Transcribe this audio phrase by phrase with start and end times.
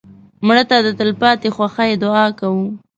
[0.45, 2.65] مړه ته د تلپاتې خوښۍ دعا کوو